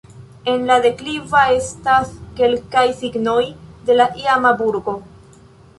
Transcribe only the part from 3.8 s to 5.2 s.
de la iama burgo.